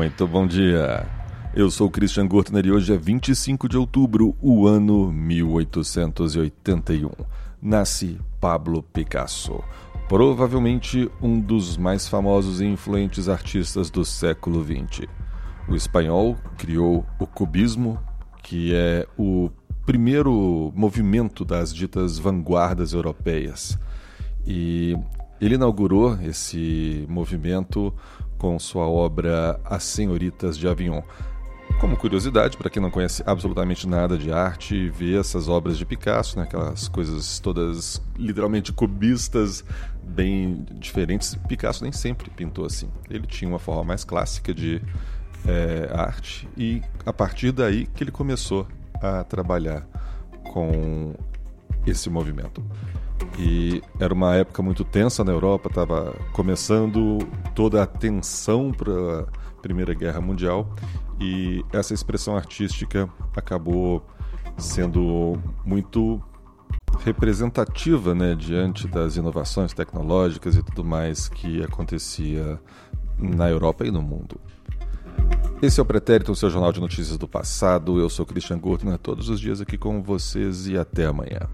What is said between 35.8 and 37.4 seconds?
Picasso, né, aquelas coisas